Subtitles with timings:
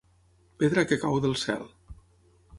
[0.63, 1.71] Pedra que cau del cel.